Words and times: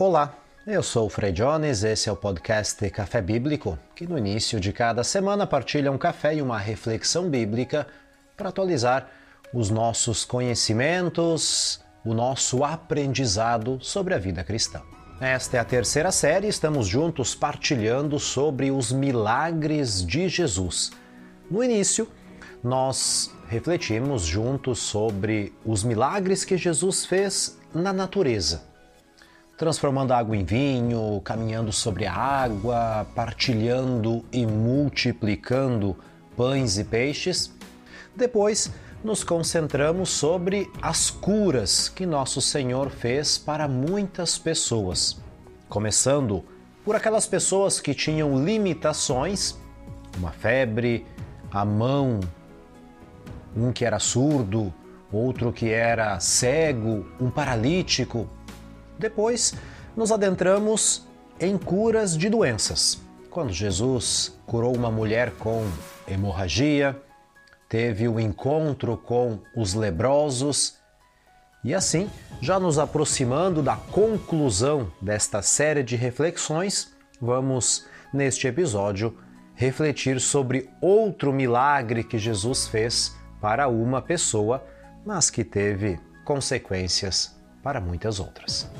Olá, 0.00 0.34
eu 0.66 0.82
sou 0.82 1.08
o 1.08 1.10
Frei 1.10 1.30
Jones, 1.30 1.84
esse 1.84 2.08
é 2.08 2.12
o 2.12 2.16
podcast 2.16 2.88
Café 2.88 3.20
Bíblico, 3.20 3.78
que 3.94 4.06
no 4.06 4.16
início 4.16 4.58
de 4.58 4.72
cada 4.72 5.04
semana 5.04 5.46
partilha 5.46 5.92
um 5.92 5.98
café 5.98 6.36
e 6.36 6.40
uma 6.40 6.58
reflexão 6.58 7.28
bíblica 7.28 7.86
para 8.34 8.48
atualizar 8.48 9.10
os 9.52 9.68
nossos 9.68 10.24
conhecimentos, 10.24 11.82
o 12.02 12.14
nosso 12.14 12.64
aprendizado 12.64 13.78
sobre 13.82 14.14
a 14.14 14.18
vida 14.18 14.42
cristã. 14.42 14.80
Esta 15.20 15.58
é 15.58 15.60
a 15.60 15.64
terceira 15.66 16.10
série, 16.10 16.48
estamos 16.48 16.86
juntos 16.86 17.34
partilhando 17.34 18.18
sobre 18.18 18.70
os 18.70 18.90
milagres 18.90 20.02
de 20.02 20.30
Jesus. 20.30 20.92
No 21.50 21.62
início, 21.62 22.08
nós 22.64 23.30
refletimos 23.50 24.22
juntos 24.22 24.78
sobre 24.78 25.52
os 25.62 25.84
milagres 25.84 26.42
que 26.42 26.56
Jesus 26.56 27.04
fez 27.04 27.58
na 27.74 27.92
natureza 27.92 28.69
transformando 29.60 30.12
a 30.12 30.16
água 30.16 30.34
em 30.34 30.42
vinho, 30.42 31.20
caminhando 31.22 31.70
sobre 31.70 32.06
a 32.06 32.14
água, 32.14 33.06
partilhando 33.14 34.24
e 34.32 34.46
multiplicando 34.46 35.94
pães 36.34 36.78
e 36.78 36.84
peixes. 36.84 37.54
Depois, 38.16 38.72
nos 39.04 39.22
concentramos 39.22 40.08
sobre 40.08 40.66
as 40.80 41.10
curas 41.10 41.90
que 41.90 42.06
nosso 42.06 42.40
Senhor 42.40 42.88
fez 42.88 43.36
para 43.36 43.68
muitas 43.68 44.38
pessoas, 44.38 45.20
começando 45.68 46.42
por 46.82 46.96
aquelas 46.96 47.26
pessoas 47.26 47.82
que 47.82 47.92
tinham 47.92 48.42
limitações, 48.42 49.58
uma 50.16 50.30
febre, 50.30 51.04
a 51.52 51.66
mão, 51.66 52.20
um 53.54 53.72
que 53.72 53.84
era 53.84 53.98
surdo, 53.98 54.72
outro 55.12 55.52
que 55.52 55.68
era 55.68 56.18
cego, 56.18 57.06
um 57.20 57.28
paralítico, 57.28 58.26
depois, 59.00 59.54
nos 59.96 60.12
adentramos 60.12 61.06
em 61.40 61.58
curas 61.58 62.16
de 62.16 62.28
doenças. 62.28 63.00
Quando 63.30 63.52
Jesus 63.52 64.38
curou 64.46 64.74
uma 64.76 64.90
mulher 64.90 65.32
com 65.32 65.66
hemorragia, 66.06 67.00
teve 67.68 68.06
o 68.06 68.14
um 68.14 68.20
encontro 68.20 68.96
com 68.96 69.38
os 69.56 69.74
leprosos, 69.74 70.78
e 71.62 71.74
assim, 71.74 72.10
já 72.40 72.58
nos 72.58 72.78
aproximando 72.78 73.62
da 73.62 73.76
conclusão 73.76 74.90
desta 75.00 75.42
série 75.42 75.82
de 75.82 75.94
reflexões, 75.94 76.90
vamos, 77.20 77.86
neste 78.14 78.46
episódio, 78.46 79.16
refletir 79.54 80.20
sobre 80.20 80.70
outro 80.80 81.32
milagre 81.32 82.02
que 82.02 82.18
Jesus 82.18 82.66
fez 82.66 83.14
para 83.42 83.68
uma 83.68 84.00
pessoa, 84.00 84.64
mas 85.04 85.28
que 85.28 85.44
teve 85.44 86.00
consequências 86.24 87.36
para 87.62 87.78
muitas 87.78 88.18
outras. 88.20 88.70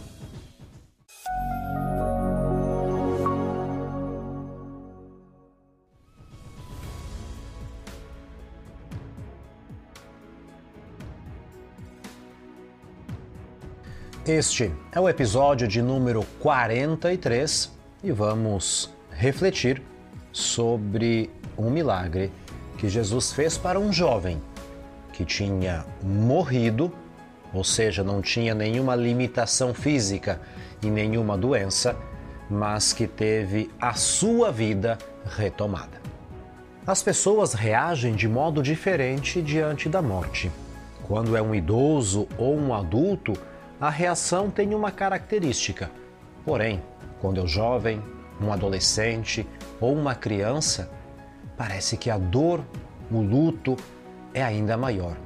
Este 14.33 14.73
é 14.93 15.01
o 15.01 15.09
episódio 15.09 15.67
de 15.67 15.83
número 15.83 16.25
43 16.39 17.69
e 18.01 18.13
vamos 18.13 18.89
refletir 19.11 19.83
sobre 20.31 21.29
um 21.59 21.69
milagre 21.69 22.31
que 22.79 22.89
Jesus 22.89 23.33
fez 23.33 23.59
para 23.59 23.81
um 23.81 23.93
jovem 23.93 24.41
que 25.13 25.25
tinha 25.25 25.85
morrido, 26.01 26.93
ou 27.53 27.65
seja, 27.65 28.05
não 28.05 28.23
tinha 28.23 28.55
nenhuma 28.55 28.95
limitação 28.95 29.75
física 29.75 30.41
e 30.81 30.87
nenhuma 30.87 31.37
doença, 31.37 31.97
mas 32.49 32.93
que 32.93 33.09
teve 33.09 33.69
a 33.81 33.95
sua 33.95 34.53
vida 34.53 34.97
retomada. 35.27 36.01
As 36.87 37.03
pessoas 37.03 37.53
reagem 37.53 38.15
de 38.15 38.29
modo 38.29 38.63
diferente 38.63 39.43
diante 39.43 39.89
da 39.89 40.01
morte. 40.01 40.53
Quando 41.03 41.37
é 41.37 41.43
um 41.43 41.53
idoso 41.53 42.29
ou 42.39 42.57
um 42.57 42.73
adulto, 42.73 43.37
a 43.81 43.89
reação 43.89 44.51
tem 44.51 44.75
uma 44.75 44.91
característica. 44.91 45.91
Porém, 46.45 46.83
quando 47.21 47.41
é 47.41 47.45
um 47.45 47.47
jovem, 47.47 48.03
um 48.41 48.53
adolescente 48.53 49.47
ou 49.81 49.95
uma 49.95 50.15
criança, 50.15 50.91
parece 51.57 51.97
que 51.97 52.11
a 52.11 52.19
dor, 52.19 52.61
o 53.11 53.21
luto 53.21 53.77
é 54.35 54.43
ainda 54.43 54.77
maior. 54.77 55.17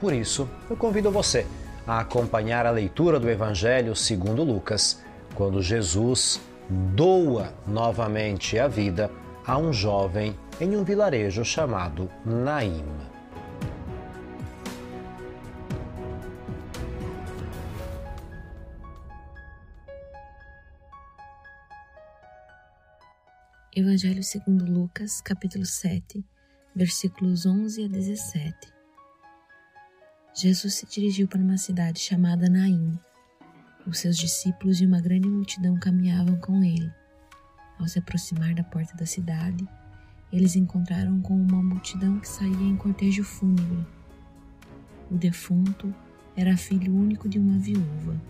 Por 0.00 0.12
isso, 0.12 0.48
eu 0.68 0.76
convido 0.76 1.10
você 1.10 1.46
a 1.86 2.00
acompanhar 2.00 2.66
a 2.66 2.70
leitura 2.70 3.20
do 3.20 3.30
Evangelho 3.30 3.94
segundo 3.94 4.42
Lucas, 4.42 5.02
quando 5.34 5.62
Jesus 5.62 6.40
doa 6.68 7.52
novamente 7.66 8.58
a 8.58 8.68
vida 8.68 9.10
a 9.46 9.58
um 9.58 9.72
jovem 9.72 10.36
em 10.60 10.76
um 10.76 10.84
vilarejo 10.84 11.44
chamado 11.44 12.08
Naim. 12.24 13.11
Evangelho 23.74 24.22
segundo 24.22 24.70
Lucas, 24.70 25.22
capítulo 25.22 25.64
7, 25.64 26.22
versículos 26.76 27.46
11 27.46 27.84
a 27.84 27.88
17. 27.88 28.70
Jesus 30.34 30.74
se 30.74 30.84
dirigiu 30.84 31.26
para 31.26 31.40
uma 31.40 31.56
cidade 31.56 31.98
chamada 31.98 32.50
Naim. 32.50 33.00
Os 33.86 34.00
seus 34.00 34.18
discípulos 34.18 34.82
e 34.82 34.84
uma 34.84 35.00
grande 35.00 35.26
multidão 35.26 35.78
caminhavam 35.78 36.38
com 36.38 36.62
ele. 36.62 36.92
Ao 37.78 37.88
se 37.88 37.98
aproximar 37.98 38.54
da 38.54 38.62
porta 38.62 38.94
da 38.94 39.06
cidade, 39.06 39.66
eles 40.30 40.54
encontraram 40.54 41.22
com 41.22 41.34
uma 41.34 41.62
multidão 41.62 42.20
que 42.20 42.28
saía 42.28 42.68
em 42.68 42.76
cortejo 42.76 43.24
fúnebre. 43.24 43.86
O 45.10 45.16
defunto 45.16 45.94
era 46.36 46.58
filho 46.58 46.94
único 46.94 47.26
de 47.26 47.38
uma 47.38 47.58
viúva. 47.58 48.20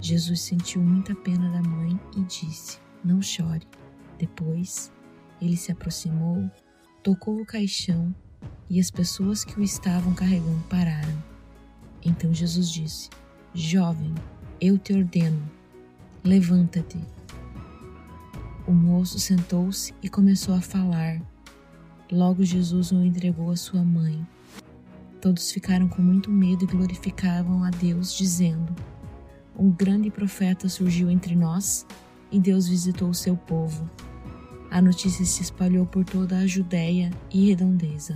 Jesus 0.00 0.40
sentiu 0.40 0.82
muita 0.82 1.14
pena 1.14 1.50
da 1.50 1.60
mãe 1.60 2.00
e 2.16 2.22
disse: 2.22 2.78
Não 3.04 3.20
chore. 3.20 3.66
Depois, 4.18 4.92
ele 5.40 5.56
se 5.56 5.70
aproximou, 5.70 6.50
tocou 7.02 7.40
o 7.40 7.46
caixão 7.46 8.14
e 8.68 8.80
as 8.80 8.90
pessoas 8.90 9.44
que 9.44 9.58
o 9.58 9.62
estavam 9.62 10.12
carregando 10.14 10.62
pararam. 10.68 11.16
Então 12.04 12.34
Jesus 12.34 12.70
disse: 12.70 13.08
Jovem, 13.54 14.14
eu 14.60 14.76
te 14.76 14.92
ordeno, 14.92 15.40
levanta-te. 16.24 16.98
O 18.66 18.72
moço 18.72 19.18
sentou-se 19.18 19.94
e 20.02 20.08
começou 20.08 20.54
a 20.54 20.60
falar. 20.60 21.22
Logo 22.10 22.44
Jesus 22.44 22.90
o 22.90 23.02
entregou 23.02 23.50
à 23.50 23.56
sua 23.56 23.82
mãe. 23.82 24.26
Todos 25.20 25.50
ficaram 25.50 25.88
com 25.88 26.02
muito 26.02 26.30
medo 26.30 26.64
e 26.64 26.66
glorificavam 26.66 27.64
a 27.64 27.70
Deus, 27.70 28.16
dizendo: 28.16 28.74
Um 29.56 29.70
grande 29.70 30.10
profeta 30.10 30.68
surgiu 30.68 31.10
entre 31.10 31.34
nós 31.34 31.86
e 32.30 32.38
Deus 32.38 32.68
visitou 32.68 33.08
o 33.08 33.14
seu 33.14 33.36
povo. 33.36 33.88
A 34.70 34.82
notícia 34.82 35.24
se 35.24 35.42
espalhou 35.42 35.86
por 35.86 36.04
toda 36.04 36.38
a 36.38 36.46
Judéia 36.46 37.10
e 37.30 37.48
redondeza. 37.48 38.14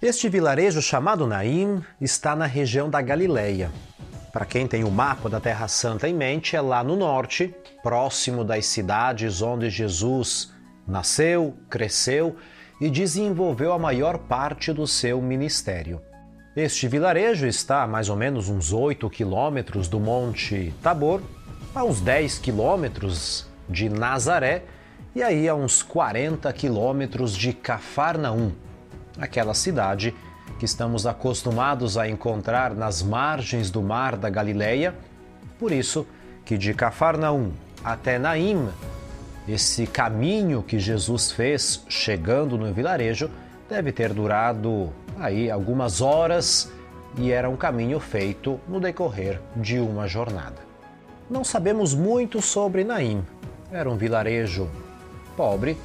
Este 0.00 0.28
vilarejo 0.28 0.80
chamado 0.80 1.26
Naim 1.26 1.82
está 2.00 2.36
na 2.36 2.46
região 2.46 2.88
da 2.88 3.02
Galileia. 3.02 3.72
Para 4.32 4.46
quem 4.46 4.68
tem 4.68 4.84
o 4.84 4.90
mapa 4.90 5.28
da 5.28 5.40
Terra 5.40 5.66
Santa 5.66 6.08
em 6.08 6.14
mente, 6.14 6.54
é 6.54 6.60
lá 6.60 6.84
no 6.84 6.94
norte, 6.94 7.52
próximo 7.82 8.44
das 8.44 8.66
cidades 8.66 9.42
onde 9.42 9.68
Jesus 9.68 10.52
nasceu, 10.86 11.56
cresceu 11.68 12.36
e 12.80 12.88
desenvolveu 12.90 13.72
a 13.72 13.78
maior 13.78 14.18
parte 14.18 14.72
do 14.72 14.86
seu 14.86 15.20
ministério. 15.20 16.00
Este 16.56 16.88
vilarejo 16.88 17.46
está 17.46 17.82
a 17.82 17.86
mais 17.86 18.08
ou 18.08 18.16
menos 18.16 18.48
uns 18.48 18.72
8 18.72 19.08
quilômetros 19.10 19.88
do 19.88 20.00
Monte 20.00 20.74
Tabor, 20.82 21.22
a 21.74 21.84
uns 21.84 22.00
10 22.00 22.38
quilômetros 22.38 23.46
de 23.68 23.88
Nazaré 23.88 24.64
e 25.14 25.22
aí 25.22 25.48
a 25.48 25.54
uns 25.54 25.82
40 25.82 26.52
quilômetros 26.52 27.36
de 27.36 27.52
Cafarnaum, 27.52 28.52
aquela 29.18 29.54
cidade 29.54 30.14
que 30.58 30.64
estamos 30.64 31.06
acostumados 31.06 31.96
a 31.96 32.08
encontrar 32.08 32.74
nas 32.74 33.02
margens 33.02 33.70
do 33.70 33.82
mar 33.82 34.16
da 34.16 34.28
Galileia. 34.28 34.94
Por 35.58 35.70
isso 35.70 36.06
que 36.44 36.58
de 36.58 36.74
Cafarnaum 36.74 37.52
até 37.84 38.18
Naim, 38.18 38.68
esse 39.48 39.86
caminho 39.86 40.62
que 40.62 40.78
Jesus 40.78 41.32
fez 41.32 41.82
chegando 41.88 42.58
no 42.58 42.72
vilarejo 42.72 43.30
deve 43.68 43.92
ter 43.92 44.12
durado 44.12 44.92
aí 45.18 45.50
algumas 45.50 46.02
horas 46.02 46.70
e 47.16 47.32
era 47.32 47.48
um 47.48 47.56
caminho 47.56 47.98
feito 47.98 48.60
no 48.68 48.78
decorrer 48.78 49.40
de 49.56 49.78
uma 49.78 50.06
jornada. 50.06 50.68
Não 51.30 51.42
sabemos 51.42 51.94
muito 51.94 52.42
sobre 52.42 52.84
Naim. 52.84 53.24
Era 53.72 53.90
um 53.90 53.96
vilarejo 53.96 54.68
pobre, 55.36 55.78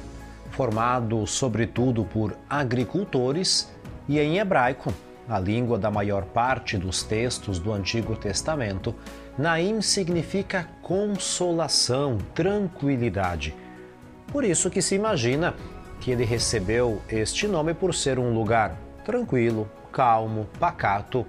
formado 0.50 1.26
sobretudo 1.26 2.04
por 2.04 2.36
agricultores 2.48 3.70
E 4.06 4.20
em 4.20 4.38
hebraico, 4.38 4.92
a 5.26 5.38
língua 5.38 5.78
da 5.78 5.90
maior 5.90 6.24
parte 6.24 6.76
dos 6.76 7.02
textos 7.02 7.58
do 7.58 7.72
Antigo 7.72 8.14
Testamento, 8.14 8.94
Naim 9.36 9.82
significa 9.82 10.68
consolação, 10.80 12.18
tranquilidade. 12.34 13.54
Por 14.28 14.44
isso 14.44 14.70
que 14.70 14.80
se 14.80 14.94
imagina 14.94 15.54
que 16.00 16.12
ele 16.12 16.24
recebeu 16.24 17.02
este 17.08 17.48
nome 17.48 17.74
por 17.74 17.92
ser 17.94 18.18
um 18.18 18.32
lugar 18.32 18.76
tranquilo, 19.04 19.68
calmo, 19.90 20.46
pacato, 20.60 21.26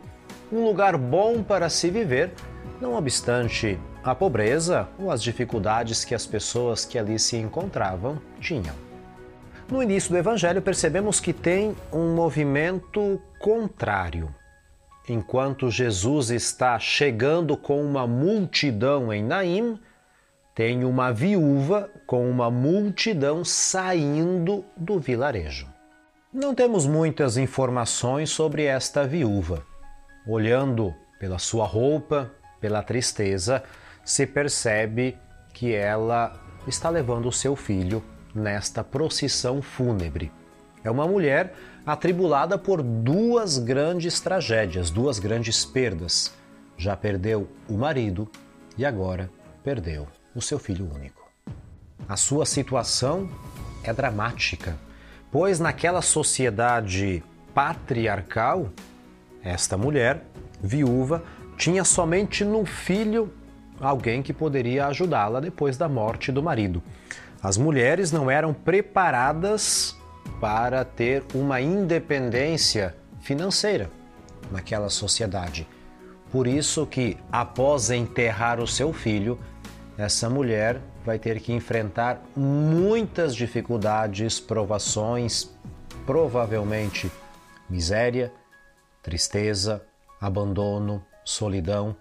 um 0.52 0.63
lugar 0.63 0.98
bom 0.98 1.42
para 1.42 1.68
se 1.68 1.90
viver, 1.90 2.31
não 2.80 2.96
obstante 2.96 3.80
a 4.04 4.13
pobreza 4.13 4.88
ou 5.00 5.10
as 5.10 5.24
dificuldades 5.24 6.06
que 6.06 6.13
as 6.13 6.28
pessoas 6.28 6.86
que 6.86 7.00
ali 7.00 7.18
se 7.18 7.38
encontravam 7.38 8.22
tinham. 8.40 8.75
No 9.68 9.81
início 9.81 10.12
do 10.12 10.18
Evangelho, 10.18 10.62
percebemos 10.62 11.19
que 11.19 11.34
tem 11.34 11.75
um 11.92 12.13
movimento 12.13 13.19
contrário. 13.40 14.30
Enquanto 15.07 15.69
Jesus 15.69 16.31
está 16.31 16.80
chegando 16.80 17.56
com 17.56 17.84
uma 17.84 18.07
multidão 18.07 19.13
em 19.13 19.24
Naim, 19.24 19.80
tem 20.56 20.84
uma 20.84 21.12
viúva 21.12 21.90
com 22.07 22.28
uma 22.30 22.50
multidão 22.50 23.46
saindo 23.46 24.66
do 24.75 25.00
vilarejo. 25.00 25.68
Não 26.34 26.56
temos 26.56 26.88
muitas 26.88 27.38
informações 27.38 28.30
sobre 28.30 28.63
esta 28.63 29.06
viúva. 29.06 29.63
Olhando 30.28 30.94
pela 31.19 31.38
sua 31.38 31.66
roupa, 31.66 32.31
pela 32.60 32.81
tristeza, 32.81 33.63
se 34.04 34.25
percebe 34.25 35.18
que 35.54 35.74
ela 35.74 36.34
está 36.68 36.90
levando 36.90 37.28
o 37.28 37.31
seu 37.31 37.56
filho 37.56 38.04
nesta 38.34 38.84
procissão 38.84 39.62
fúnebre. 39.62 40.31
É 40.84 40.90
uma 40.90 41.08
mulher 41.08 41.54
atribulada 41.86 42.58
por 42.58 42.82
duas 42.82 43.58
grandes 43.60 44.20
tragédias, 44.20 44.90
duas 44.90 45.20
grandes 45.20 45.64
perdas. 45.64 46.34
Já 46.78 46.98
perdeu 46.98 47.48
o 47.70 47.74
marido 47.74 48.28
e 48.78 48.86
agora 48.86 49.30
perdeu 49.64 50.08
o 50.34 50.42
seu 50.42 50.58
filho 50.58 50.90
único. 50.94 51.30
A 52.10 52.18
sua 52.18 52.46
situação 52.46 53.30
é 53.84 53.94
dramática, 53.94 54.76
pois 55.32 55.60
naquela 55.60 56.02
sociedade 56.02 57.24
patriarcal, 57.54 58.70
esta 59.44 59.78
mulher, 59.78 60.26
viúva, 60.62 61.24
tinha 61.58 61.84
somente 61.84 62.44
no 62.44 62.66
filho 62.66 63.32
alguém 63.80 64.22
que 64.22 64.34
poderia 64.34 64.88
ajudá-la 64.88 65.40
depois 65.40 65.78
da 65.78 65.88
morte 65.88 66.32
do 66.32 66.44
marido. 66.44 66.82
As 67.42 67.58
mulheres 67.58 68.12
não 68.12 68.30
eram 68.30 68.54
preparadas 68.54 69.94
para 70.40 70.84
ter 70.84 71.24
uma 71.34 71.62
independência 71.62 72.96
financeira 73.22 73.90
naquela 74.52 74.90
sociedade. 74.90 75.68
Por 76.32 76.48
isso 76.48 76.86
que 76.86 77.18
após 77.32 77.90
enterrar 77.90 78.60
o 78.60 78.68
seu 78.68 78.92
filho, 78.92 79.40
essa 79.98 80.30
mulher 80.30 80.82
vai 81.06 81.18
ter 81.18 81.40
que 81.40 81.54
enfrentar 81.54 82.22
muitas 82.36 83.36
dificuldades, 83.36 84.40
provações, 84.40 85.50
provavelmente 86.06 87.12
miséria, 87.70 88.32
tristeza, 89.02 89.84
abandono, 90.20 91.04
solidão. 91.24 91.96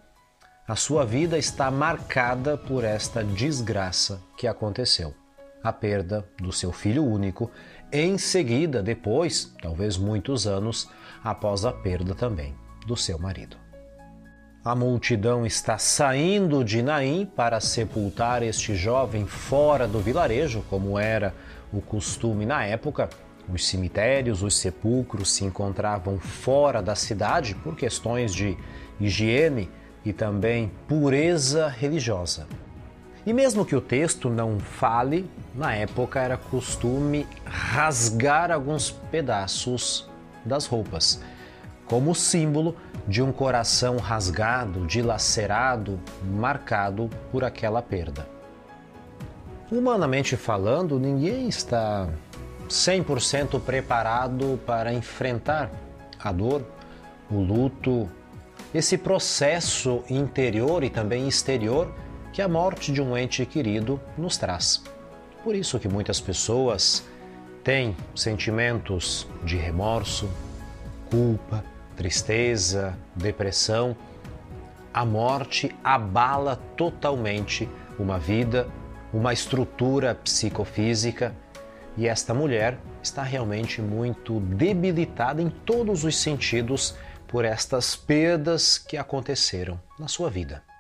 A 0.67 0.75
sua 0.75 1.05
vida 1.05 1.39
está 1.39 1.71
marcada 1.71 2.57
por 2.57 2.85
esta 2.85 3.23
desgraça 3.23 4.21
que 4.37 4.47
aconteceu 4.47 5.15
a 5.64 5.72
perda 5.72 6.28
do 6.38 6.52
seu 6.52 6.70
filho 6.70 7.02
único, 7.02 7.50
em 7.90 8.19
seguida, 8.19 8.82
depois, 8.82 9.50
talvez 9.62 9.96
muitos 9.96 10.46
anos, 10.46 10.90
após 11.22 11.64
a 11.64 11.72
perda 11.72 12.14
também 12.14 12.55
do 12.87 12.94
seu 12.96 13.19
marido. 13.19 13.56
A 14.62 14.75
multidão 14.75 15.46
está 15.46 15.78
saindo 15.78 16.62
de 16.62 16.82
Naim 16.82 17.26
para 17.26 17.61
sepultar 17.61 18.43
este 18.43 18.75
jovem 18.75 19.26
fora 19.26 19.88
do 19.88 20.00
vilarejo, 20.00 20.62
como 20.69 20.99
era 20.99 21.34
o 21.72 21.81
costume 21.81 22.44
na 22.44 22.64
época. 22.64 23.08
Os 23.49 23.66
cemitérios, 23.66 24.43
os 24.43 24.56
sepulcros 24.56 25.32
se 25.32 25.44
encontravam 25.44 26.19
fora 26.19 26.82
da 26.82 26.94
cidade 26.94 27.55
por 27.56 27.76
questões 27.76 28.34
de 28.34 28.56
higiene 28.99 29.70
e 30.05 30.12
também 30.12 30.70
pureza 30.88 31.69
religiosa. 31.69 32.46
E 33.26 33.32
mesmo 33.32 33.65
que 33.65 33.75
o 33.75 33.81
texto 33.81 34.29
não 34.29 34.61
fale, 34.61 35.29
na 35.55 35.75
época 35.75 36.21
era 36.21 36.37
costume 36.37 37.26
rasgar 37.47 38.50
alguns 38.50 38.91
pedaços 38.91 40.06
das 40.44 40.67
roupas, 40.67 41.23
como 41.87 42.15
símbolo 42.15 42.76
de 43.09 43.23
um 43.23 43.32
coração 43.32 43.97
rasgado, 43.97 44.87
dilacerado, 44.87 45.99
marcado 46.23 47.09
por 47.32 47.44
aquela 47.44 47.81
perda. 47.81 48.29
Humanamente 49.73 50.37
falando, 50.37 50.99
ninguém 50.99 51.49
está 51.49 52.09
100% 52.69 53.59
preparado 53.61 54.61
para 54.67 54.93
enfrentar 54.93 55.71
a 56.19 56.31
dor, 56.31 56.62
o 57.31 57.41
luto, 57.41 58.06
esse 58.75 58.99
processo 58.99 60.03
interior 60.11 60.85
e 60.85 60.91
também 60.91 61.26
exterior 61.26 61.91
que 62.35 62.43
a 62.43 62.49
morte 62.49 62.91
de 62.91 63.01
um 63.01 63.17
ente 63.17 63.47
querido 63.47 64.01
nos 64.19 64.37
traz. 64.37 64.83
Por 65.45 65.55
isso 65.55 65.79
que 65.79 65.89
muitas 65.89 66.21
pessoas 66.21 67.05
têm 67.63 67.97
sentimentos 68.13 69.25
de 69.45 69.57
remorso, 69.57 70.29
culpa, 71.09 71.65
tristeza, 71.97 72.99
depressão. 73.15 73.97
A 74.93 75.05
morte 75.05 75.73
abala 75.85 76.57
totalmente 76.77 77.69
uma 78.01 78.19
vida, 78.19 78.67
uma 79.13 79.33
estrutura 79.33 80.17
psicofísica 80.17 81.33
e 81.97 82.09
esta 82.09 82.35
mulher 82.35 82.79
está 83.01 83.23
realmente 83.23 83.81
muito 83.81 84.41
debilitada 84.41 85.41
em 85.41 85.51
todos 85.51 86.03
os 86.03 86.17
sentidos 86.17 86.97
por 87.29 87.45
estas 87.45 87.95
perdas 87.95 88.77
que 88.77 88.97
aconteceram 88.97 89.81
na 89.97 90.09
sua 90.09 90.29
vida. 90.29 90.74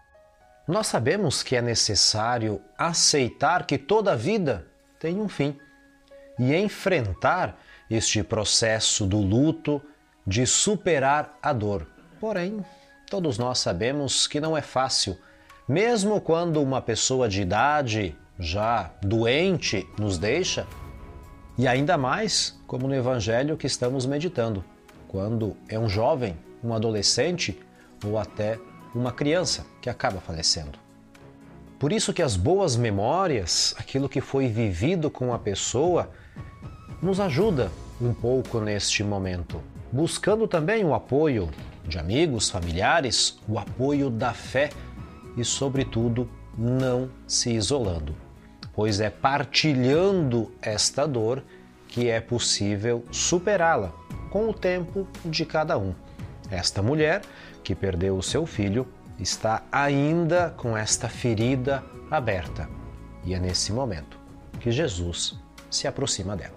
Nós 0.66 0.86
sabemos 0.86 1.42
que 1.42 1.56
é 1.56 1.60
necessário 1.60 2.60
aceitar 2.78 3.66
que 3.66 3.76
toda 3.76 4.16
vida 4.16 4.66
tem 4.98 5.20
um 5.20 5.28
fim 5.28 5.58
e 6.38 6.54
enfrentar 6.54 7.60
este 7.90 8.22
processo 8.22 9.04
do 9.04 9.18
luto, 9.18 9.82
de 10.26 10.46
superar 10.46 11.38
a 11.42 11.52
dor. 11.52 11.86
Porém, 12.18 12.64
todos 13.10 13.36
nós 13.36 13.58
sabemos 13.58 14.26
que 14.26 14.40
não 14.40 14.56
é 14.56 14.62
fácil, 14.62 15.18
mesmo 15.68 16.18
quando 16.18 16.62
uma 16.62 16.80
pessoa 16.80 17.28
de 17.28 17.42
idade 17.42 18.16
já 18.38 18.90
doente 19.02 19.86
nos 19.98 20.16
deixa, 20.16 20.66
e 21.58 21.68
ainda 21.68 21.98
mais 21.98 22.58
como 22.66 22.88
no 22.88 22.94
evangelho 22.94 23.56
que 23.56 23.66
estamos 23.66 24.06
meditando, 24.06 24.64
quando 25.08 25.54
é 25.68 25.78
um 25.78 25.90
jovem, 25.90 26.36
um 26.62 26.72
adolescente 26.72 27.60
ou 28.02 28.18
até 28.18 28.58
uma 28.94 29.12
criança 29.12 29.66
que 29.80 29.90
acaba 29.90 30.20
falecendo. 30.20 30.78
Por 31.78 31.92
isso 31.92 32.12
que 32.12 32.22
as 32.22 32.36
boas 32.36 32.76
memórias, 32.76 33.74
aquilo 33.76 34.08
que 34.08 34.20
foi 34.20 34.48
vivido 34.48 35.10
com 35.10 35.34
a 35.34 35.38
pessoa, 35.38 36.10
nos 37.02 37.20
ajuda 37.20 37.70
um 38.00 38.14
pouco 38.14 38.60
neste 38.60 39.02
momento, 39.02 39.60
buscando 39.92 40.48
também 40.48 40.84
o 40.84 40.94
apoio 40.94 41.50
de 41.86 41.98
amigos, 41.98 42.48
familiares, 42.48 43.38
o 43.46 43.58
apoio 43.58 44.08
da 44.08 44.32
fé 44.32 44.70
e, 45.36 45.44
sobretudo, 45.44 46.28
não 46.56 47.10
se 47.26 47.50
isolando, 47.50 48.14
pois 48.72 49.00
é 49.00 49.10
partilhando 49.10 50.52
esta 50.62 51.06
dor 51.06 51.42
que 51.88 52.08
é 52.08 52.20
possível 52.20 53.04
superá-la 53.10 53.92
com 54.30 54.48
o 54.48 54.54
tempo 54.54 55.06
de 55.24 55.44
cada 55.44 55.76
um. 55.76 55.94
Esta 56.50 56.82
mulher 56.82 57.22
que 57.64 57.74
perdeu 57.74 58.16
o 58.16 58.22
seu 58.22 58.44
filho, 58.44 58.86
está 59.18 59.62
ainda 59.72 60.52
com 60.56 60.76
esta 60.76 61.08
ferida 61.08 61.82
aberta. 62.10 62.68
E 63.24 63.32
é 63.32 63.38
nesse 63.38 63.72
momento 63.72 64.18
que 64.60 64.70
Jesus 64.70 65.34
se 65.70 65.88
aproxima 65.88 66.36
dela. 66.36 66.54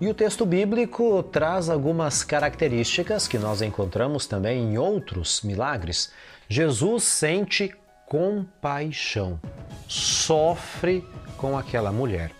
E 0.00 0.06
o 0.06 0.14
texto 0.14 0.46
bíblico 0.46 1.22
traz 1.24 1.68
algumas 1.68 2.22
características 2.22 3.26
que 3.26 3.38
nós 3.38 3.62
encontramos 3.62 4.26
também 4.26 4.62
em 4.62 4.78
outros 4.78 5.42
milagres. 5.42 6.12
Jesus 6.48 7.02
sente 7.04 7.74
compaixão, 8.06 9.40
sofre 9.88 11.04
com 11.36 11.58
aquela 11.58 11.90
mulher. 11.90 12.30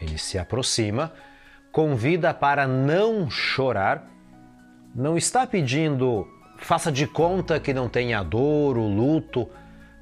Ele 0.00 0.16
se 0.16 0.38
aproxima, 0.38 1.12
convida 1.70 2.32
para 2.32 2.66
não 2.66 3.28
chorar, 3.30 4.08
não 4.94 5.16
está 5.16 5.46
pedindo 5.46 6.26
Faça 6.58 6.90
de 6.90 7.06
conta 7.06 7.60
que 7.60 7.74
não 7.74 7.88
tem 7.88 8.14
a 8.14 8.22
dor, 8.22 8.78
o 8.78 8.86
luto, 8.86 9.48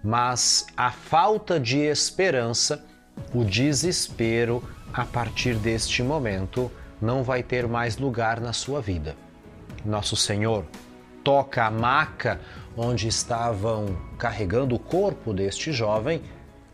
mas 0.03 0.67
a 0.77 0.91
falta 0.91 1.59
de 1.59 1.79
esperança, 1.79 2.85
o 3.35 3.45
desespero 3.45 4.63
a 4.93 5.05
partir 5.05 5.57
deste 5.57 6.03
momento 6.03 6.71
não 7.01 7.23
vai 7.23 7.43
ter 7.43 7.67
mais 7.67 7.97
lugar 7.97 8.41
na 8.41 8.53
sua 8.53 8.81
vida. 8.81 9.17
Nosso 9.85 10.15
Senhor 10.15 10.65
toca 11.25 11.65
a 11.65 11.71
maca 11.71 12.41
onde 12.77 13.09
estavam 13.09 13.97
carregando 14.19 14.77
o 14.77 14.79
corpo 14.79 15.33
deste 15.33 15.73
jovem, 15.73 16.23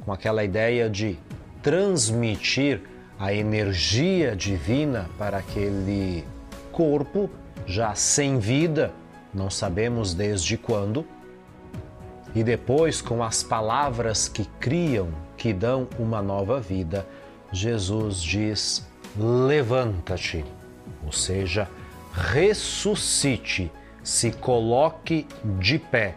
com 0.05 0.13
aquela 0.13 0.45
ideia 0.45 0.91
de 0.91 1.19
transmitir 1.63 2.83
a 3.19 3.33
energia 3.33 4.37
divina 4.37 5.09
para 5.17 5.39
aquele 5.39 6.25
corpo 6.73 7.31
já 7.69 7.95
sem 7.95 8.39
vida, 8.39 8.91
não 9.33 9.51
sabemos 9.51 10.15
desde 10.15 10.57
quando. 10.57 11.07
E 12.35 12.43
depois, 12.43 13.03
com 13.03 13.23
as 13.23 13.43
palavras 13.43 14.29
que 14.29 14.45
criam, 14.59 15.09
que 15.37 15.53
dão 15.53 15.87
uma 15.99 16.23
nova 16.23 16.61
vida, 16.61 17.07
Jesus 17.53 18.23
diz: 18.23 18.87
levanta-te, 19.17 20.45
ou 21.05 21.13
seja, 21.13 21.69
ressuscite, 22.13 23.71
se 24.03 24.33
coloque 24.33 25.27
de 25.59 25.79
pé, 25.79 26.15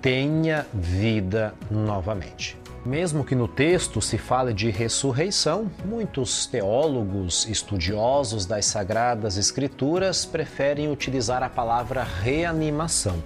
tenha 0.00 0.66
vida 0.72 1.52
novamente. 1.70 2.56
Mesmo 2.86 3.24
que 3.24 3.34
no 3.34 3.48
texto 3.48 4.00
se 4.00 4.16
fale 4.16 4.54
de 4.54 4.70
ressurreição, 4.70 5.68
muitos 5.84 6.46
teólogos 6.46 7.44
estudiosos 7.48 8.46
das 8.46 8.64
Sagradas 8.66 9.36
Escrituras 9.36 10.24
preferem 10.24 10.88
utilizar 10.88 11.42
a 11.42 11.48
palavra 11.48 12.04
reanimação, 12.04 13.24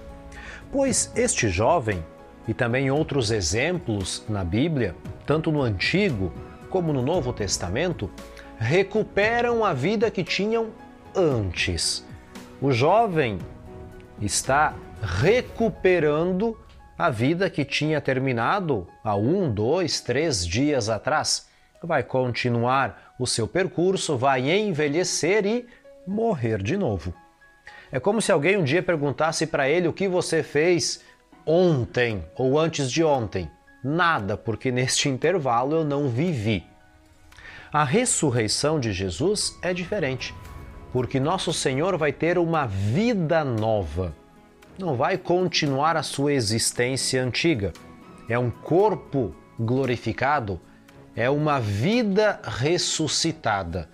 pois 0.72 1.12
este 1.14 1.50
jovem 1.50 2.02
e 2.48 2.54
também 2.54 2.90
outros 2.90 3.30
exemplos 3.30 4.24
na 4.30 4.42
Bíblia, 4.42 4.96
tanto 5.26 5.52
no 5.52 5.60
Antigo 5.60 6.32
como 6.70 6.90
no 6.90 7.02
Novo 7.02 7.30
Testamento, 7.30 8.10
recuperam 8.58 9.62
a 9.62 9.74
vida 9.74 10.10
que 10.10 10.24
tinham 10.24 10.68
antes. 11.14 12.02
O 12.62 12.72
jovem 12.72 13.38
está 14.22 14.74
recuperando 15.02 16.56
a 17.00 17.09
vida 17.09 17.49
que 17.49 17.64
tinha 17.64 17.99
terminado 17.99 18.87
há 19.02 19.16
um, 19.16 19.50
dois, 19.50 20.02
três 20.02 20.47
dias 20.47 20.90
atrás. 20.90 21.49
Vai 21.83 22.02
continuar 22.02 23.14
o 23.19 23.26
seu 23.26 23.49
percurso, 23.49 24.19
vai 24.19 24.50
envelhecer 24.50 25.47
e 25.47 25.66
morrer 26.07 26.62
de 26.62 26.76
novo. 26.76 27.14
É 27.90 27.99
como 27.99 28.21
se 28.21 28.30
alguém 28.30 28.59
um 28.59 28.64
dia 28.64 28.83
perguntasse 28.83 29.47
para 29.47 29.66
ele 29.66 29.88
o 29.88 29.95
que 29.95 30.07
você 30.07 30.42
fez 30.42 31.02
ontem 31.47 32.23
ou 32.37 32.59
antes 32.59 32.92
de 32.92 33.02
ontem. 33.02 33.50
Nada, 33.83 34.37
porque 34.37 34.71
neste 34.71 35.09
intervalo 35.09 35.76
eu 35.76 35.85
não 35.85 36.07
vivi. 36.07 36.66
A 37.73 37.83
ressurreição 37.83 38.78
de 38.78 38.92
Jesus 38.92 39.59
é 39.62 39.73
diferente, 39.73 40.35
porque 40.92 41.19
nosso 41.19 41.50
Senhor 41.50 41.97
vai 41.97 42.12
ter 42.12 42.37
uma 42.37 42.66
vida 42.66 43.42
nova 43.42 44.19
não 44.80 44.96
vai 44.96 45.18
continuar 45.18 45.96
a 45.96 46.02
sua 46.02 46.32
existência 46.32 47.22
antiga. 47.22 47.72
É 48.28 48.38
um 48.38 48.50
corpo 48.50 49.34
glorificado, 49.58 50.60
é 51.14 51.28
uma 51.28 51.60
vida 51.60 52.40
ressuscitada. 52.42 53.88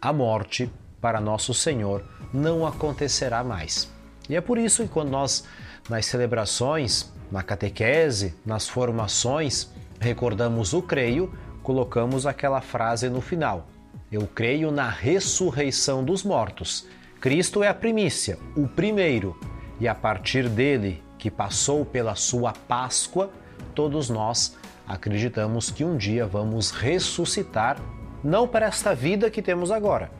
A 0.00 0.12
morte, 0.12 0.70
para 1.00 1.20
nosso 1.20 1.52
Senhor, 1.52 2.04
não 2.32 2.64
acontecerá 2.64 3.42
mais. 3.42 3.90
E 4.28 4.36
é 4.36 4.40
por 4.40 4.58
isso 4.58 4.84
que 4.84 4.88
quando 4.88 5.10
nós, 5.10 5.44
nas 5.88 6.06
celebrações, 6.06 7.12
na 7.32 7.42
catequese, 7.42 8.34
nas 8.46 8.68
formações, 8.68 9.68
recordamos 9.98 10.72
o 10.72 10.80
creio, 10.80 11.32
colocamos 11.62 12.26
aquela 12.26 12.60
frase 12.60 13.08
no 13.08 13.20
final: 13.20 13.66
Eu 14.12 14.28
creio 14.32 14.70
na 14.70 14.88
ressurreição 14.88 16.04
dos 16.04 16.22
mortos. 16.22 16.86
Cristo 17.20 17.64
é 17.64 17.68
a 17.68 17.74
primícia, 17.74 18.38
o 18.56 18.68
primeiro 18.68 19.36
e 19.80 19.86
a 19.86 19.94
partir 19.94 20.48
dele, 20.48 21.02
que 21.18 21.30
passou 21.30 21.84
pela 21.84 22.14
sua 22.14 22.52
Páscoa, 22.52 23.30
todos 23.74 24.08
nós 24.08 24.56
acreditamos 24.86 25.70
que 25.70 25.84
um 25.84 25.96
dia 25.96 26.26
vamos 26.26 26.70
ressuscitar, 26.70 27.78
não 28.22 28.48
para 28.48 28.66
esta 28.66 28.94
vida 28.94 29.30
que 29.30 29.42
temos 29.42 29.70
agora, 29.70 30.10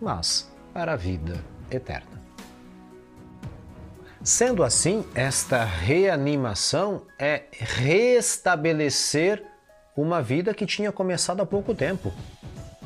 mas 0.00 0.52
para 0.72 0.92
a 0.92 0.96
vida 0.96 1.42
eterna. 1.70 2.18
Sendo 4.22 4.62
assim, 4.62 5.04
esta 5.14 5.64
reanimação 5.64 7.02
é 7.18 7.44
restabelecer 7.52 9.42
uma 9.96 10.20
vida 10.20 10.52
que 10.52 10.66
tinha 10.66 10.92
começado 10.92 11.40
há 11.40 11.46
pouco 11.46 11.74
tempo. 11.74 12.12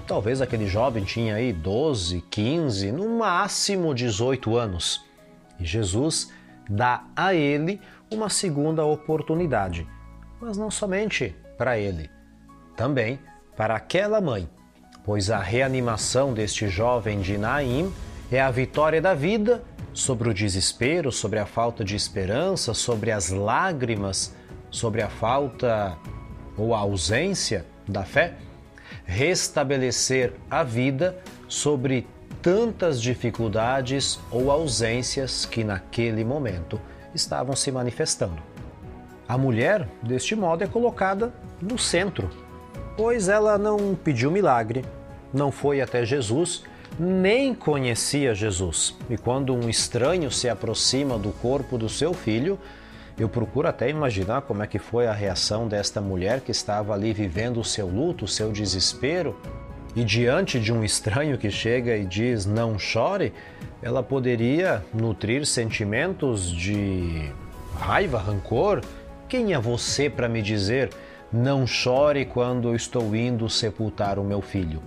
Talvez 0.07 0.41
aquele 0.41 0.67
jovem 0.67 1.05
tinha 1.05 1.35
aí 1.35 1.53
12, 1.53 2.23
15, 2.31 2.93
no 2.93 3.19
máximo 3.19 3.95
18 3.95 4.57
anos. 4.57 5.12
E 5.59 5.65
Jesus 5.65 6.31
dá 6.69 7.05
a 7.15 7.35
ele 7.35 7.81
uma 8.11 8.29
segunda 8.29 8.85
oportunidade, 8.85 9.87
mas 10.41 10.57
não 10.57 10.71
somente 10.71 11.35
para 11.57 11.79
ele, 11.79 12.11
também 12.77 13.19
para 13.57 13.77
aquela 13.77 14.21
mãe, 14.21 14.49
pois 15.05 15.31
a 15.31 15.39
reanimação 15.39 16.33
deste 16.33 16.69
jovem 16.69 17.21
de 17.21 17.37
Naim 17.37 17.93
é 18.31 18.41
a 18.41 18.51
vitória 18.51 19.01
da 19.01 19.15
vida 19.15 19.63
sobre 19.93 20.29
o 20.29 20.35
desespero, 20.35 21.13
sobre 21.13 21.39
a 21.39 21.47
falta 21.47 21.85
de 21.85 21.95
esperança, 21.95 22.73
sobre 22.73 23.11
as 23.11 23.31
lágrimas, 23.31 24.35
sobre 24.71 25.03
a 25.03 25.09
falta 25.09 25.97
ou 26.57 26.75
a 26.75 26.79
ausência 26.79 27.67
da 27.87 28.05
fé, 28.05 28.35
restabelecer 29.05 30.33
a 30.51 30.63
vida 30.63 31.19
sobre 31.49 32.07
tantas 32.43 33.01
dificuldades 33.01 34.19
ou 34.31 34.51
ausências 34.51 35.47
que 35.47 35.63
naquele 35.63 36.25
momento 36.25 36.79
estavam 37.15 37.55
se 37.55 37.71
manifestando. 37.71 38.43
A 39.29 39.39
mulher, 39.39 39.89
deste 40.03 40.35
modo, 40.35 40.65
é 40.65 40.67
colocada 40.67 41.33
no 41.61 41.79
centro, 41.79 42.29
pois 42.97 43.29
ela 43.29 43.57
não 43.57 43.95
pediu 43.95 44.31
milagre, 44.31 44.85
não 45.33 45.53
foi 45.53 45.81
até 45.81 46.05
Jesus, 46.05 46.65
nem 46.99 47.55
conhecia 47.55 48.35
Jesus. 48.35 48.97
E 49.09 49.17
quando 49.17 49.55
um 49.55 49.69
estranho 49.69 50.31
se 50.31 50.49
aproxima 50.49 51.17
do 51.17 51.31
corpo 51.31 51.79
do 51.79 51.89
seu 51.89 52.13
filho, 52.13 52.59
eu 53.19 53.29
procuro 53.29 53.69
até 53.69 53.89
imaginar 53.89 54.43
como 54.43 54.63
é 54.63 54.67
que 54.67 54.79
foi 54.79 55.07
a 55.07 55.13
reação 55.13 55.69
desta 55.69 56.01
mulher 56.01 56.41
que 56.41 56.51
estava 56.51 56.93
ali 56.93 57.13
vivendo 57.13 57.61
o 57.61 57.65
seu 57.65 57.87
luto, 57.87 58.25
o 58.25 58.29
seu 58.29 58.51
desespero, 58.51 59.37
e 59.95 60.05
diante 60.05 60.59
de 60.59 60.73
um 60.73 60.83
estranho 60.83 61.37
que 61.37 61.51
chega 61.51 61.97
e 61.97 62.05
diz 62.05 62.47
não 62.47 62.79
chore, 62.79 63.33
ela 63.83 64.03
poderia 64.03 64.83
nutrir 64.93 65.45
sentimentos 65.45 66.51
de 66.51 67.31
raiva, 67.79 68.19
rancor. 68.19 68.81
Quem 69.29 69.53
é 69.53 69.59
você 69.59 70.09
para 70.09 70.29
me 70.29 70.41
dizer 70.41 70.91
não 71.33 71.67
chore 71.67 72.25
quando 72.25 72.69
eu 72.69 72.77
estou 72.77 73.15
indo 73.15 73.49
sepultar 73.51 74.19
o 74.19 74.25
meu 74.25 74.41
filho? 74.41 74.83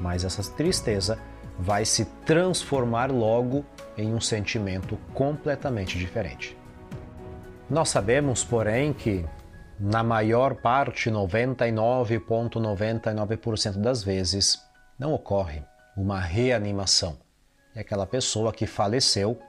Mas 0.00 0.24
essa 0.24 0.42
tristeza 0.52 1.18
vai 1.58 1.84
se 1.84 2.04
transformar 2.26 3.10
logo 3.10 3.64
em 3.96 4.12
um 4.12 4.20
sentimento 4.20 4.98
completamente 5.14 5.98
diferente. 5.98 6.56
Nós 7.70 7.88
sabemos, 7.88 8.44
porém, 8.44 8.92
que 8.92 9.24
na 9.78 10.02
maior 10.02 10.56
parte, 10.56 11.10
99,99% 11.10 13.78
das 13.78 14.02
vezes, 14.02 14.60
não 14.98 15.12
ocorre 15.12 15.62
uma 15.96 16.18
reanimação. 16.20 17.16
E 17.74 17.80
aquela 17.80 18.06
pessoa 18.06 18.52
que 18.52 18.66
faleceu 18.66 19.40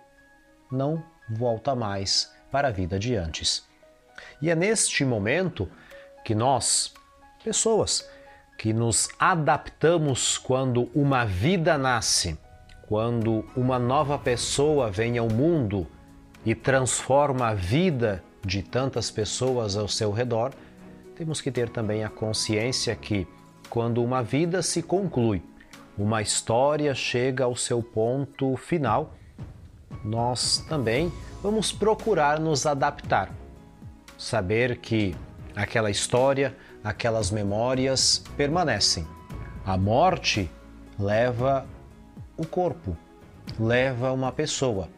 não 0.72 1.04
volta 1.30 1.76
mais 1.76 2.34
para 2.52 2.70
a 2.70 2.72
vida 2.72 2.98
de 2.98 3.16
antes. 3.16 3.64
E 4.42 4.50
é 4.50 4.56
neste 4.56 5.06
momento 5.06 5.70
que 6.24 6.34
nós, 6.34 6.94
pessoas, 7.44 8.10
que 8.58 8.74
nos 8.74 9.10
adaptamos 9.20 10.38
quando 10.38 10.90
uma 10.96 11.26
vida 11.26 11.78
nasce, 11.78 12.40
quando 12.88 13.46
uma 13.56 13.78
nova 13.78 14.18
pessoa 14.18 14.90
vem 14.90 15.18
ao 15.18 15.28
mundo 15.28 15.86
e 16.46 16.56
transforma 16.56 17.50
a 17.50 17.54
vida 17.54 18.24
de 18.46 18.62
tantas 18.62 19.10
pessoas 19.10 19.76
ao 19.76 19.88
seu 19.88 20.12
redor, 20.12 20.54
temos 21.16 21.42
que 21.42 21.52
ter 21.52 21.70
também 21.70 22.04
a 22.04 22.10
consciência 22.10 22.96
que, 22.96 23.28
quando 23.70 24.04
uma 24.04 24.22
vida 24.22 24.62
se 24.62 24.82
conclui, 24.82 25.42
uma 25.98 26.22
história 26.22 26.94
chega 26.94 27.46
ao 27.46 27.56
seu 27.56 27.82
ponto 27.82 28.56
final, 28.58 29.16
nós 30.04 30.64
também 30.70 31.12
vamos 31.42 31.72
procurar 31.72 32.40
nos 32.40 32.66
adaptar. 32.66 33.32
Saber 34.18 34.78
que 34.78 35.16
aquela 35.56 35.90
história, 35.90 36.56
aquelas 36.84 37.32
memórias 37.32 38.24
permanecem. 38.38 39.08
A 39.66 39.78
morte 39.78 40.52
leva 41.00 41.66
o 42.38 42.46
corpo, 42.46 42.96
leva 43.60 44.12
uma 44.12 44.32
pessoa, 44.32 44.90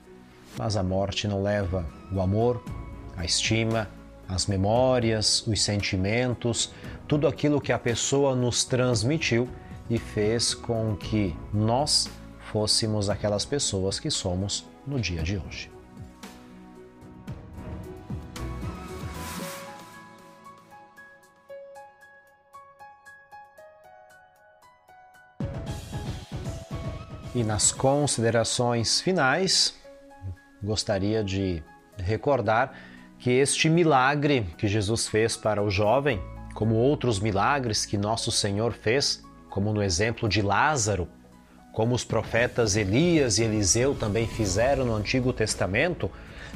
mas 0.58 0.75
a 0.75 0.84
morte 0.84 1.27
não 1.27 1.42
leva 1.42 1.86
o 2.12 2.20
amor, 2.20 2.63
a 3.18 3.26
estima, 3.26 3.90
as 4.30 4.46
memórias, 4.46 5.46
os 5.48 5.62
sentimentos, 5.62 6.72
tudo 7.08 7.28
aquilo 7.28 7.60
que 7.60 7.72
a 7.72 7.80
pessoa 7.80 8.36
nos 8.36 8.64
transmitiu 8.64 9.50
e 9.90 9.98
fez 9.98 10.54
com 10.54 10.96
que 10.96 11.36
nós 11.54 12.08
fôssemos 12.52 13.10
aquelas 13.10 13.46
pessoas 13.46 14.00
que 14.00 14.12
somos 14.12 14.66
no 14.86 15.00
dia 15.00 15.24
de 15.24 15.38
hoje. 15.38 15.72
E 27.34 27.44
nas 27.44 27.72
considerações 27.72 29.00
finais, 29.00 29.76
gostaria 30.62 31.24
de 31.24 31.64
recordar 31.98 32.76
que 33.20 33.32
este 33.32 33.70
milagre 33.70 34.48
que 34.58 34.68
Jesus 34.68 35.08
fez 35.08 35.36
para 35.36 35.62
o 35.62 35.70
jovem, 35.70 36.22
como 36.54 36.76
outros 36.76 37.20
milagres 37.20 37.86
que 37.86 37.98
nosso 37.98 38.32
Senhor 38.32 38.74
fez, 38.74 39.24
como 39.50 39.74
no 39.74 39.82
exemplo 39.82 40.28
de 40.30 40.42
Lázaro, 40.42 41.08
como 41.74 41.94
os 41.94 42.04
profetas 42.04 42.76
Elias 42.76 43.38
e 43.38 43.44
Eliseu 43.44 43.94
também 43.94 44.28
fizeram 44.28 44.86
no 44.86 44.96
Antigo 44.96 45.32
Testamento, 45.32 46.10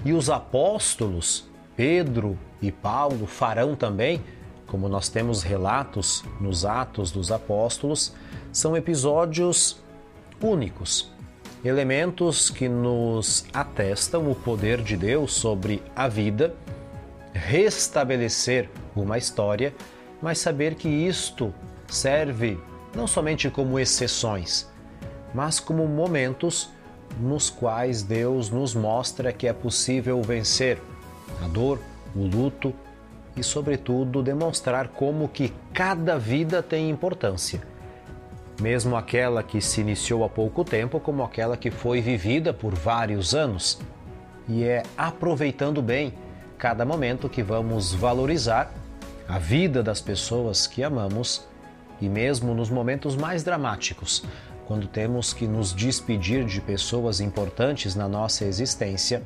e 0.04 0.14
os 0.14 0.30
apóstolos 0.30 1.50
Pedro 1.76 2.38
e 2.62 2.72
Paulo 2.72 3.26
farão 3.26 3.76
também, 3.76 4.22
como 4.68 4.88
nós 4.88 5.10
temos 5.10 5.44
relatos 5.44 6.24
nos 6.40 6.66
Atos 6.66 7.12
dos 7.12 7.32
Apóstolos, 7.32 8.14
são 8.52 8.76
episódios 8.76 9.82
únicos, 10.42 11.11
elementos 11.64 12.50
que 12.50 12.68
nos 12.68 13.46
atestam 13.54 14.30
o 14.30 14.36
poder 14.36 14.82
de 14.82 14.98
Deus 14.98 15.34
sobre 15.34 15.82
a 15.96 16.08
vida, 16.08 16.56
restabelecer 17.34 18.70
uma 18.96 19.18
história, 19.18 19.74
mas 20.22 20.40
saber 20.40 20.76
que 20.76 20.90
isto 20.90 21.54
serve 21.88 22.60
não 22.96 23.08
somente 23.08 23.50
como 23.50 23.80
exceções, 23.80 24.68
mas 25.34 25.60
como 25.60 25.88
momentos 25.88 26.70
nos 27.20 27.50
quais 27.50 28.04
Deus 28.04 28.50
nos 28.50 28.74
mostra 28.74 29.32
que 29.32 29.48
é 29.48 29.54
possível 29.54 30.22
vencer 30.22 30.82
a 31.44 31.48
dor, 31.48 31.80
o 32.16 32.26
luto 32.26 32.74
e, 33.36 33.44
sobretudo, 33.44 34.22
demonstrar 34.22 34.90
como 34.90 35.30
que 35.30 35.54
cada 35.74 36.18
vida 36.18 36.62
tem 36.62 36.90
importância 36.90 37.71
mesmo 38.62 38.96
aquela 38.96 39.42
que 39.42 39.60
se 39.60 39.82
iniciou 39.82 40.24
há 40.24 40.30
pouco 40.30 40.64
tempo, 40.64 41.00
como 41.00 41.24
aquela 41.24 41.58
que 41.58 41.72
foi 41.72 42.00
vivida 42.00 42.54
por 42.54 42.76
vários 42.76 43.34
anos. 43.34 43.80
E 44.48 44.64
é 44.64 44.84
aproveitando 44.96 45.82
bem 45.82 46.14
cada 46.60 46.86
momento 46.86 47.28
que 47.28 47.42
vamos 47.42 47.92
valorizar 47.92 48.72
a 49.28 49.40
vida 49.40 49.82
das 49.82 50.00
pessoas 50.00 50.68
que 50.68 50.84
amamos 50.84 51.44
e 52.00 52.08
mesmo 52.08 52.54
nos 52.54 52.70
momentos 52.70 53.16
mais 53.16 53.44
dramáticos, 53.44 54.24
quando 54.68 54.88
temos 54.88 55.34
que 55.34 55.48
nos 55.48 55.74
despedir 55.74 56.46
de 56.46 56.62
pessoas 56.62 57.20
importantes 57.20 57.96
na 57.96 58.08
nossa 58.08 58.46
existência, 58.46 59.24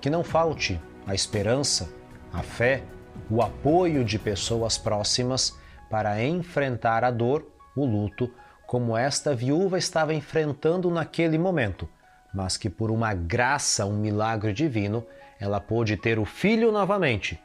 que 0.00 0.08
não 0.08 0.24
falte 0.24 0.80
a 1.06 1.14
esperança, 1.14 1.90
a 2.32 2.42
fé, 2.42 2.82
o 3.30 3.42
apoio 3.42 4.02
de 4.02 4.18
pessoas 4.18 4.78
próximas 4.78 5.54
para 5.90 6.24
enfrentar 6.24 7.04
a 7.04 7.10
dor 7.10 7.44
o 7.76 7.84
luto 7.84 8.30
como 8.66 8.96
esta 8.96 9.34
viúva 9.34 9.78
estava 9.78 10.14
enfrentando 10.14 10.90
naquele 10.90 11.36
momento, 11.36 11.88
mas 12.32 12.56
que 12.56 12.70
por 12.70 12.90
uma 12.90 13.12
graça, 13.12 13.84
um 13.84 13.96
milagre 13.96 14.52
divino, 14.52 15.04
ela 15.40 15.60
pôde 15.60 15.96
ter 15.96 16.18
o 16.18 16.24
filho 16.24 16.70
novamente, 16.70 17.42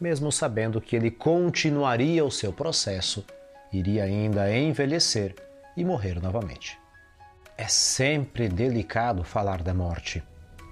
mesmo 0.00 0.30
sabendo 0.30 0.80
que 0.80 0.94
ele 0.94 1.10
continuaria 1.10 2.24
o 2.24 2.30
seu 2.30 2.52
processo, 2.52 3.24
iria 3.72 4.04
ainda 4.04 4.54
envelhecer 4.56 5.34
e 5.76 5.84
morrer 5.84 6.22
novamente. 6.22 6.78
É 7.56 7.66
sempre 7.66 8.48
delicado 8.48 9.24
falar 9.24 9.62
da 9.62 9.74
morte. 9.74 10.22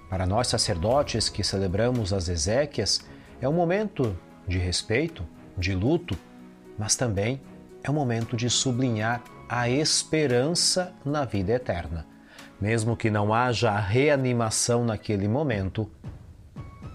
Para 0.09 0.25
nós 0.25 0.47
sacerdotes 0.47 1.29
que 1.29 1.43
celebramos 1.43 2.13
as 2.13 2.29
Ezequias, 2.29 3.05
é 3.41 3.49
um 3.49 3.53
momento 3.53 4.17
de 4.47 4.59
respeito, 4.59 5.27
de 5.59 5.75
luto, 5.75 6.17
mas 6.79 6.95
também 6.95 7.41
é 7.83 7.91
um 7.91 7.95
momento 7.95 8.37
de 8.37 8.51
sublinhar 8.51 9.23
a 9.49 9.69
esperança 9.69 10.93
na 11.05 11.25
vida 11.25 11.53
eterna. 11.53 12.07
Mesmo 12.61 12.97
que 12.97 13.11
não 13.11 13.35
haja 13.35 13.79
reanimação 13.79 14.85
naquele 14.85 15.29
momento, 15.29 15.91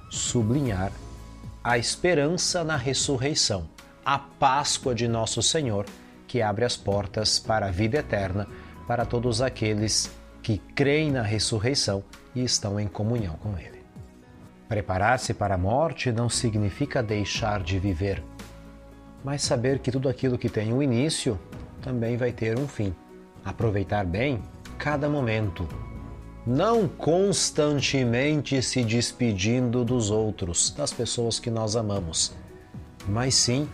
sublinhar 0.10 0.92
a 1.64 1.78
esperança 1.78 2.64
na 2.64 2.76
ressurreição, 2.76 3.70
a 4.04 4.18
Páscoa 4.18 4.96
de 4.96 5.08
Nosso 5.08 5.42
Senhor, 5.42 5.86
que 6.28 6.42
abre 6.42 6.66
as 6.66 6.76
portas 6.76 7.38
para 7.38 7.68
a 7.68 7.72
vida 7.72 8.00
eterna 8.00 8.48
para 8.88 9.06
todos 9.06 9.42
aqueles 9.42 10.12
que 10.42 10.58
creem 10.58 11.12
na 11.12 11.22
ressurreição 11.22 12.04
e 12.34 12.44
estão 12.44 12.80
em 12.80 12.88
comunhão 12.88 13.36
com 13.36 13.58
Ele. 13.58 13.82
Preparar-se 14.68 15.34
para 15.34 15.56
a 15.56 15.58
morte 15.58 16.12
não 16.12 16.30
significa 16.30 17.04
deixar 17.04 17.62
de 17.62 17.78
viver, 17.78 18.24
mas 19.24 19.42
saber 19.44 19.80
que 19.80 19.92
tudo 19.92 20.10
aquilo 20.10 20.38
que 20.38 20.50
tem 20.50 20.74
um 20.74 20.82
início 20.82 21.40
também 21.82 22.18
vai 22.18 22.32
ter 22.32 22.58
um 22.58 22.68
fim. 22.68 22.94
Aproveitar 23.44 24.06
bem 24.06 24.42
cada 24.78 25.10
momento, 25.10 25.68
não 26.46 26.88
constantemente 26.88 28.62
se 28.62 28.84
despedindo 28.84 29.86
dos 29.86 30.10
outros, 30.10 30.72
das 30.72 30.92
pessoas 30.92 31.40
que 31.40 31.52
nós 31.52 31.76
amamos, 31.76 32.34
mas 33.08 33.36
sim 33.36 33.70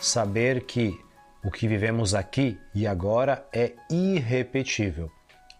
saber 0.00 0.64
que 0.64 0.98
o 1.44 1.50
que 1.50 1.66
vivemos 1.66 2.14
aqui 2.14 2.58
e 2.72 2.86
agora 2.86 3.44
é 3.52 3.72
irrepetível. 3.90 5.10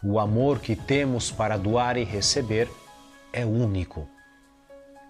O 0.05 0.19
amor 0.19 0.61
que 0.61 0.77
temos 0.77 1.31
para 1.31 1.57
doar 1.57 1.97
e 1.97 2.05
receber 2.05 2.69
é 3.33 3.45
único. 3.45 4.09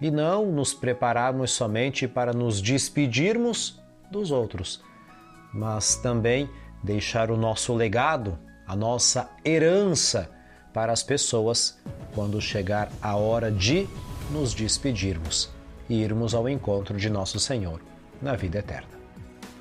E 0.01 0.09
não 0.09 0.51
nos 0.51 0.73
prepararmos 0.73 1.51
somente 1.51 2.07
para 2.07 2.33
nos 2.33 2.61
despedirmos 2.61 3.82
dos 4.13 4.31
outros, 4.31 4.81
mas 5.53 5.95
também 5.97 6.49
deixar 6.81 7.29
o 7.31 7.37
nosso 7.37 7.73
legado, 7.73 8.37
a 8.65 8.75
nossa 8.75 9.29
herança 9.43 10.29
para 10.73 10.93
as 10.93 11.03
pessoas 11.03 11.77
quando 12.15 12.39
chegar 12.39 12.89
a 13.01 13.15
hora 13.15 13.51
de 13.51 13.87
nos 14.31 14.53
despedirmos 14.53 15.49
e 15.89 16.01
irmos 16.01 16.33
ao 16.33 16.47
encontro 16.47 16.97
de 16.97 17.09
nosso 17.09 17.39
Senhor 17.39 17.81
na 18.21 18.35
vida 18.35 18.59
eterna. 18.59 18.93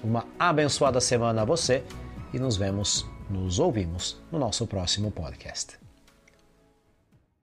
Uma 0.05 0.25
abençoada 0.39 1.01
semana 1.01 1.43
a 1.43 1.45
você 1.45 1.83
e 2.33 2.39
nos 2.39 2.57
vemos, 2.57 3.07
nos 3.29 3.59
ouvimos 3.59 4.21
no 4.31 4.39
nosso 4.39 4.67
próximo 4.67 5.11
podcast. 5.11 5.82